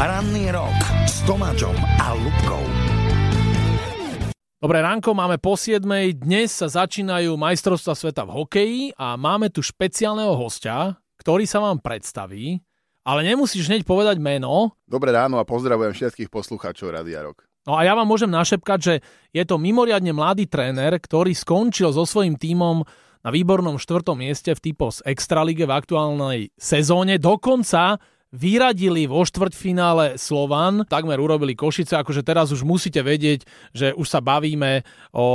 [0.00, 2.64] Ranný rok s Tomáčom a Lubkou.
[4.56, 5.84] Dobré ránko, máme po 7.
[6.16, 11.84] Dnes sa začínajú majstrovstva sveta v hokeji a máme tu špeciálneho hostia, ktorý sa vám
[11.84, 12.64] predstaví,
[13.04, 14.72] ale nemusíš hneď povedať meno.
[14.88, 17.44] Dobré ráno a pozdravujem všetkých poslucháčov Radia Rock.
[17.68, 18.94] No a ja vám môžem našepkať, že
[19.36, 22.88] je to mimoriadne mladý tréner, ktorý skončil so svojím tímom
[23.20, 27.20] na výbornom štvrtom mieste v typos Extralige v aktuálnej sezóne.
[27.20, 33.42] Dokonca vyradili vo štvrťfinále Slovan, takmer urobili Košice, akože teraz už musíte vedieť,
[33.74, 35.28] že už sa bavíme o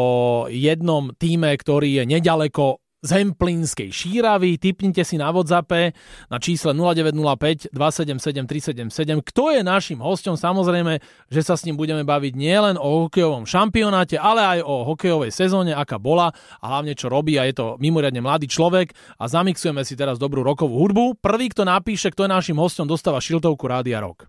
[0.47, 4.57] jednom týme, ktorý je nedaleko z Hemplínskej šíravy.
[4.57, 5.93] Typnite si na WhatsAppe
[6.33, 9.21] na čísle 0905 277 377.
[9.21, 10.33] Kto je našim hostom?
[10.33, 10.97] Samozrejme,
[11.29, 15.77] že sa s ním budeme baviť nielen o hokejovom šampionáte, ale aj o hokejovej sezóne,
[15.77, 19.93] aká bola a hlavne čo robí a je to mimoriadne mladý človek a zamixujeme si
[19.93, 21.21] teraz dobrú rokovú hudbu.
[21.21, 24.25] Prvý, kto napíše, kto je našim hostom, dostáva šiltovku Rádia Rock.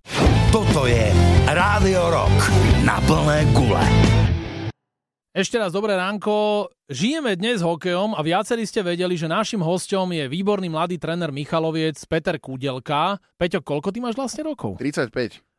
[0.53, 1.09] Toto je
[1.49, 2.39] Rádio Rock
[2.85, 4.16] na plné gule.
[5.37, 6.65] Ešte raz dobré ránko.
[6.89, 12.01] Žijeme dnes hokejom a viacerí ste vedeli, že našim hostom je výborný mladý tréner Michaloviec
[12.09, 13.21] Peter Kúdelka.
[13.37, 14.81] Peťo, koľko ty máš vlastne rokov?
[14.81, 15.13] 35.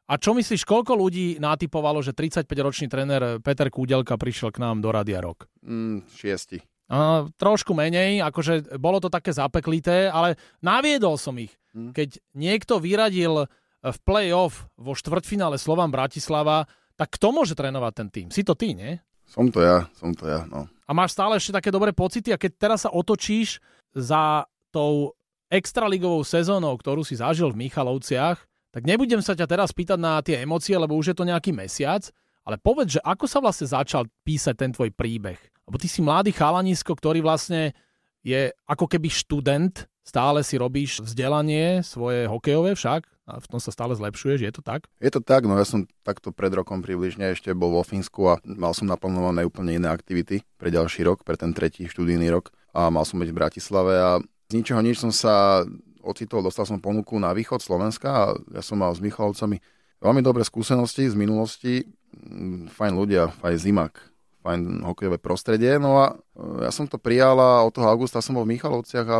[0.10, 4.90] A čo myslíš, koľko ľudí natypovalo, že 35-ročný tréner Peter Kúdelka prišiel k nám do
[4.90, 5.46] Radia Rock?
[5.62, 6.58] Mm, šiesti.
[6.90, 11.54] A, trošku menej, akože bolo to také zapeklité, ale naviedol som ich.
[11.78, 11.94] Mm.
[11.94, 13.46] Keď niekto vyradil
[13.86, 16.66] v play-off vo štvrťfinále Slovan Bratislava,
[16.98, 18.28] tak kto môže trénovať ten tým?
[18.34, 18.98] Si to ty, nie?
[19.28, 20.72] Som to ja, som to ja, no.
[20.88, 23.60] A máš stále ešte také dobré pocity a keď teraz sa otočíš
[23.92, 25.12] za tou
[25.52, 28.40] extraligovou sezónou, ktorú si zažil v Michalovciach,
[28.72, 32.08] tak nebudem sa ťa teraz pýtať na tie emócie, lebo už je to nejaký mesiac,
[32.48, 35.40] ale povedz, že ako sa vlastne začal písať ten tvoj príbeh?
[35.68, 37.76] Lebo ty si mladý chalanisko, ktorý vlastne
[38.24, 43.76] je ako keby študent, stále si robíš vzdelanie svoje hokejové však, a v tom sa
[43.76, 44.88] stále zlepšuješ, je to tak?
[45.04, 48.40] Je to tak, no ja som takto pred rokom približne ešte bol vo Fínsku a
[48.48, 52.56] mal som naplnované úplne iné aktivity pre ďalší rok, pre ten tretí študijný rok.
[52.72, 55.68] A mal som byť v Bratislave a z ničoho nič som sa
[56.00, 59.60] ocitol, dostal som ponuku na východ Slovenska a ja som mal s Michalovcami
[60.00, 61.84] veľmi dobré skúsenosti z minulosti,
[62.16, 64.00] mm, fajn ľudia, fajn zimak,
[64.40, 68.40] fajn hokejové prostredie, no a e, ja som to prijal a od toho augusta som
[68.40, 69.20] bol v Michalovciach a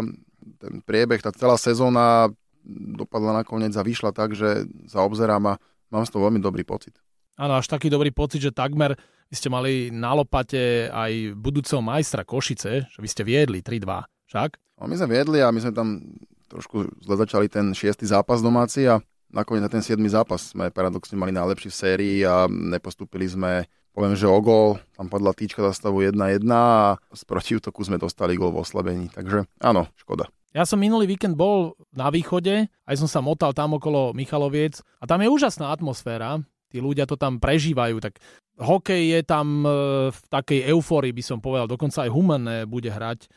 [0.64, 2.32] ten priebeh, tá celá sezóna
[2.68, 7.00] dopadla nakoniec a vyšla tak, že sa obzerám a mám z toho veľmi dobrý pocit.
[7.40, 8.98] Áno, až taký dobrý pocit, že takmer
[9.28, 14.50] vy ste mali na lopate aj budúceho majstra Košice, že vy ste viedli 3-2, však?
[14.80, 16.02] No, my sme viedli a my sme tam
[16.48, 21.20] trošku zle začali ten šiestý zápas domáci a nakoniec na ten siedmy zápas sme paradoxne
[21.20, 25.74] mali najlepší v sérii a nepostúpili sme poviem, že o gol, tam padla týčka za
[25.74, 30.30] stavu 1-1 a z protiútoku sme dostali gol v oslabení, takže áno, škoda.
[30.58, 35.06] Ja som minulý víkend bol na východe, aj som sa motal tam okolo Michaloviec a
[35.06, 36.42] tam je úžasná atmosféra.
[36.74, 38.18] Tí ľudia to tam prežívajú, tak
[38.58, 39.70] hokej je tam e,
[40.10, 43.28] v takej eufórii, by som povedal, dokonca aj Humenné bude hrať e,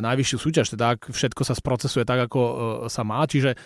[0.00, 2.52] najvyššiu súťaž, teda ak všetko sa sprocesuje tak, ako e,
[2.86, 3.26] sa má.
[3.26, 3.58] Čiže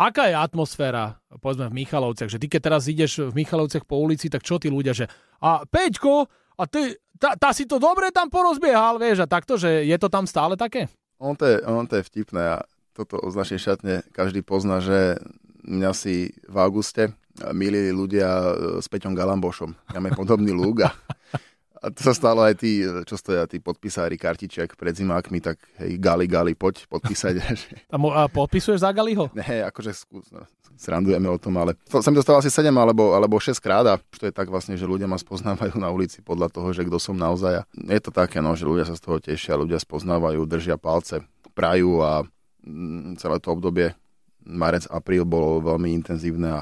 [0.00, 4.32] aká je atmosféra, povedzme, v Michalovciach, že ty keď teraz ideš v Michalovciach po ulici,
[4.32, 5.06] tak čo tí ľudia, že
[5.44, 6.26] a Peťko,
[6.58, 10.08] a ty, tá, tá si to dobre tam porozbiehal, vieš, a takto, že je to
[10.08, 10.88] tam stále také?
[11.24, 15.16] On to je, on to je vtipné a toto o našej šatne každý pozná, že
[15.64, 17.16] mňa si v auguste
[17.56, 19.72] milili ľudia e, s Peťom Galambošom.
[19.96, 20.92] Máme podobný lúk a,
[21.84, 26.00] a to sa stalo aj tí, čo stoja, tí podpisári kartičiek pred zimákmi, tak hej,
[26.00, 27.34] Gali, Gali, poď podpísať.
[27.94, 29.28] A, mo, a podpisuješ za Galiho?
[29.36, 33.36] Ne, akože skús, no, srandujeme o tom, ale to, som dostal asi 7 alebo, alebo
[33.36, 36.72] 6 krát a to je tak vlastne, že ľudia ma spoznávajú na ulici podľa toho,
[36.72, 37.68] že kto som naozaj.
[37.76, 41.22] Je to také, no, že ľudia sa z toho tešia, ľudia spoznávajú, držia palce,
[41.52, 42.24] prajú a
[42.64, 43.92] mm, celé to obdobie
[44.44, 46.60] marec, apríl bolo veľmi intenzívne a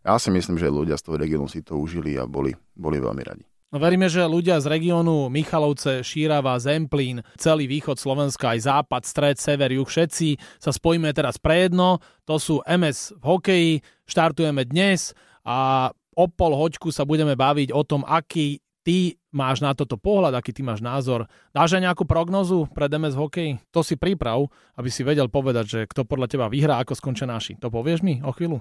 [0.00, 3.20] ja si myslím, že ľudia z toho regiónu si to užili a boli, boli veľmi
[3.20, 3.49] radi.
[3.70, 9.38] No veríme, že ľudia z regiónu Michalovce, Šírava, Zemplín, celý východ Slovenska, aj západ, stred,
[9.38, 12.02] sever, juh, všetci sa spojíme teraz pre jedno.
[12.26, 13.72] To sú MS v hokeji,
[14.10, 15.14] štartujeme dnes
[15.46, 15.86] a
[16.18, 20.50] o pol hoďku sa budeme baviť o tom, aký ty máš na toto pohľad, aký
[20.50, 21.30] ty máš názor.
[21.54, 23.50] Dáš aj nejakú prognozu pre MS v hokeji?
[23.70, 27.54] To si príprav, aby si vedel povedať, že kto podľa teba vyhrá, ako skončia naši.
[27.62, 28.58] To povieš mi o chvíľu?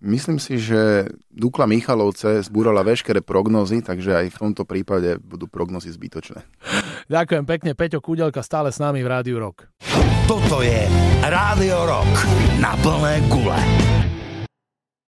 [0.00, 5.92] Myslím si, že Dukla Michalovce zbúrala veškeré prognozy, takže aj v tomto prípade budú prognozy
[5.92, 6.40] zbytočné.
[7.12, 9.68] Ďakujem pekne, Peťo Kudelka stále s nami v Rádiu Rock.
[10.24, 10.88] Toto je
[11.20, 12.14] Rádio Rock
[12.64, 13.89] na plné gule.